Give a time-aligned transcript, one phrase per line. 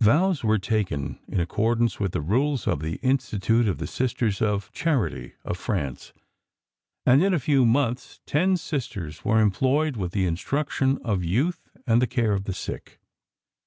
[0.00, 4.72] Vows were taken in accordance with the rules of the institute of the Sisters of
[4.72, 6.14] Charity, of France,
[7.04, 12.00] and in a few months ten Sisters were employed with the instruction of youth and
[12.00, 12.98] the care of the sick.